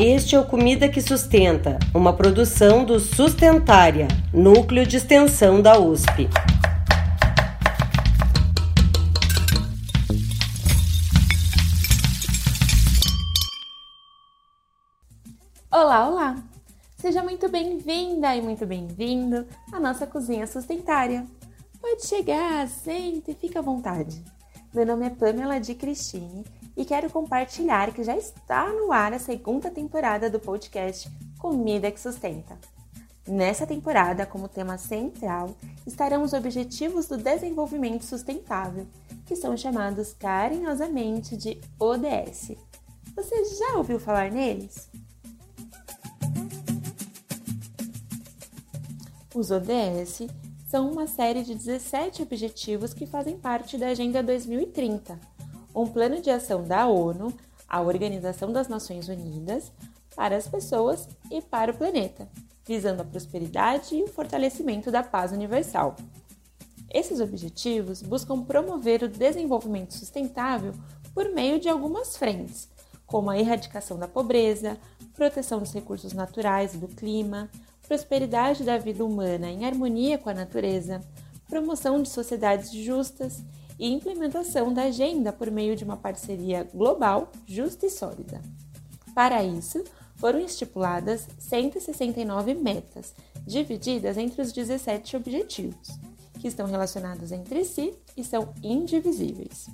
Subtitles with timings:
[0.00, 6.28] Este é o Comida que Sustenta, uma produção do Sustentária, núcleo de extensão da USP.
[15.70, 16.36] Olá, olá!
[16.96, 21.26] Seja muito bem-vinda e muito bem-vindo à nossa cozinha sustentária.
[21.80, 24.24] Pode chegar, sente e fica à vontade.
[24.74, 26.44] Meu nome é Pamela de Cristine
[26.80, 32.00] e quero compartilhar que já está no ar a segunda temporada do podcast Comida que
[32.00, 32.58] Sustenta.
[33.28, 35.54] Nessa temporada, como tema central,
[35.86, 38.86] estarão os Objetivos do Desenvolvimento Sustentável,
[39.26, 42.52] que são chamados carinhosamente de ODS.
[43.14, 44.88] Você já ouviu falar neles?
[49.34, 50.22] Os ODS
[50.66, 55.20] são uma série de 17 objetivos que fazem parte da Agenda 2030,
[55.74, 57.32] um plano de ação da ONU,
[57.68, 59.72] a Organização das Nações Unidas,
[60.14, 62.28] para as pessoas e para o planeta,
[62.66, 65.96] visando a prosperidade e o fortalecimento da paz universal.
[66.92, 70.74] Esses objetivos buscam promover o desenvolvimento sustentável
[71.14, 72.68] por meio de algumas frentes,
[73.06, 74.76] como a erradicação da pobreza,
[75.14, 77.48] proteção dos recursos naturais e do clima,
[77.86, 81.00] prosperidade da vida humana em harmonia com a natureza,
[81.48, 83.42] promoção de sociedades justas
[83.80, 88.42] e implementação da agenda por meio de uma parceria global justa e sólida.
[89.14, 89.82] Para isso,
[90.16, 93.14] foram estipuladas 169 metas,
[93.46, 95.98] divididas entre os 17 objetivos,
[96.38, 99.66] que estão relacionados entre si e são indivisíveis.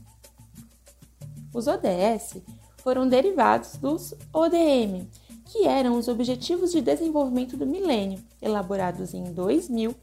[1.53, 2.37] Os ODS
[2.77, 5.09] foram derivados dos ODM,
[5.47, 9.95] que eram os Objetivos de Desenvolvimento do Milênio, elaborados em 2000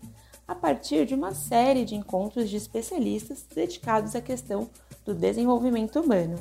[0.47, 4.69] a partir de uma série de encontros de especialistas dedicados à questão
[5.05, 6.37] do desenvolvimento humano.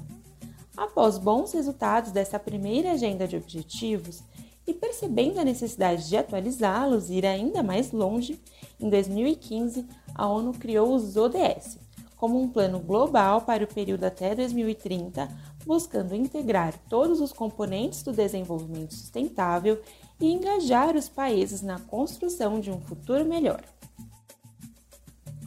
[0.77, 4.23] Após bons resultados dessa primeira agenda de objetivos
[4.67, 8.41] e percebendo a necessidade de atualizá-los e ir ainda mais longe,
[8.81, 11.79] em 2015 a ONU criou os ODS,
[12.17, 15.29] como um plano global para o período até 2030,
[15.67, 19.81] buscando integrar todos os componentes do desenvolvimento sustentável
[20.21, 23.63] e engajar os países na construção de um futuro melhor.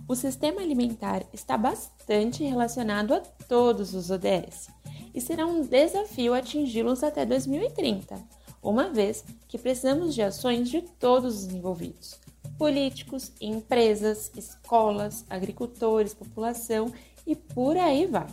[0.08, 4.70] O sistema alimentar está bastante relacionado a todos os ODS
[5.14, 8.16] e será um desafio atingi-los até 2030,
[8.62, 12.20] uma vez que precisamos de ações de todos os envolvidos
[12.58, 16.92] políticos, empresas, escolas, agricultores, população
[17.26, 18.28] e por aí vai.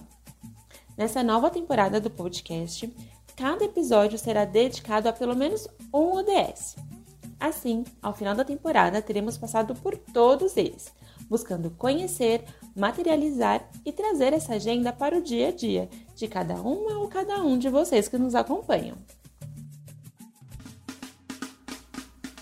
[0.97, 2.95] Nessa nova temporada do podcast,
[3.37, 6.77] cada episódio será dedicado a pelo menos um ODS.
[7.41, 10.93] Assim, ao final da temporada, teremos passado por todos eles,
[11.33, 12.45] buscando conhecer,
[12.77, 17.43] materializar e trazer essa agenda para o dia a dia de cada uma ou cada
[17.43, 18.99] um de vocês que nos acompanham.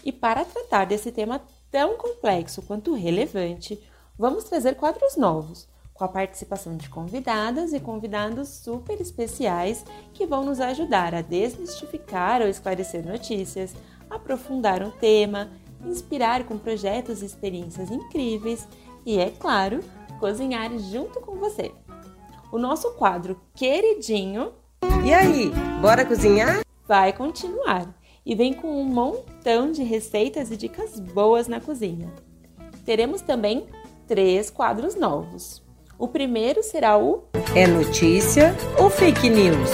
[0.05, 1.41] E para tratar desse tema
[1.71, 3.81] tão complexo quanto relevante,
[4.19, 10.45] vamos trazer quadros novos, com a participação de convidadas e convidados super especiais que vão
[10.45, 13.73] nos ajudar a desmistificar ou esclarecer notícias,
[14.11, 15.49] aprofundar um tema,
[15.85, 18.67] inspirar com projetos e experiências incríveis
[19.05, 19.81] e, é claro,
[20.19, 21.73] cozinhar junto com você.
[22.53, 24.53] O nosso quadro queridinho.
[25.05, 26.61] E aí, bora cozinhar?
[26.87, 32.13] Vai continuar e vem com um montão de receitas e dicas boas na cozinha.
[32.85, 33.67] Teremos também
[34.07, 35.63] três quadros novos.
[35.99, 37.25] O primeiro será o
[37.55, 39.71] É notícia ou fake news?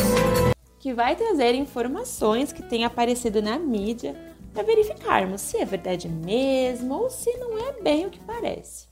[0.79, 4.15] Que vai trazer informações que têm aparecido na mídia
[4.57, 8.89] para verificarmos se é verdade mesmo ou se não é bem o que parece.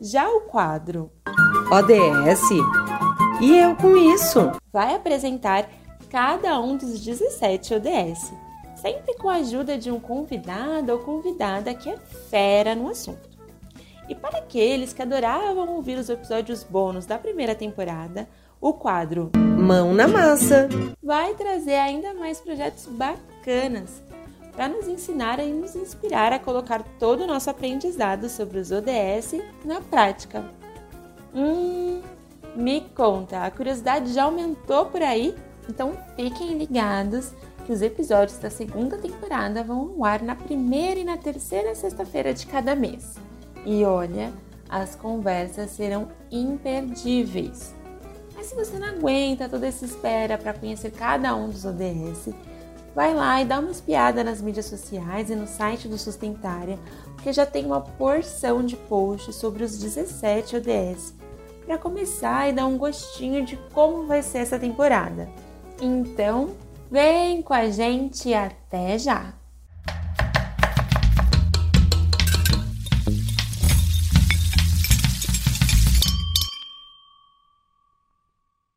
[0.00, 1.10] Já o quadro
[1.72, 2.50] ODS?
[3.40, 4.52] E eu com isso?
[4.72, 5.68] Vai apresentar
[6.08, 8.32] cada um dos 17 ODS
[8.76, 11.96] sempre com a ajuda de um convidado ou convidada que é
[12.30, 13.28] fera no assunto.
[14.08, 18.28] E para aqueles que adoravam ouvir os episódios bônus da primeira temporada,
[18.60, 20.68] o quadro Mão na Massa
[21.02, 24.05] vai trazer ainda mais projetos bacanas
[24.56, 29.34] para nos ensinar e nos inspirar a colocar todo o nosso aprendizado sobre os ODS
[29.62, 30.42] na prática.
[31.34, 32.00] Hum,
[32.56, 35.36] me conta, a curiosidade já aumentou por aí?
[35.68, 37.32] Então fiquem ligados
[37.66, 42.32] que os episódios da segunda temporada vão ao ar na primeira e na terceira sexta-feira
[42.32, 43.16] de cada mês.
[43.66, 44.32] E olha,
[44.68, 47.74] as conversas serão imperdíveis.
[48.34, 52.30] Mas se você não aguenta toda essa espera para conhecer cada um dos ODS,
[52.96, 56.78] vai lá e dá uma espiada nas mídias sociais e no site do Sustentária,
[57.14, 61.14] porque já tem uma porção de posts sobre os 17 ODS
[61.66, 65.28] para começar e dar um gostinho de como vai ser essa temporada.
[65.78, 66.56] Então,
[66.90, 69.34] vem com a gente até já!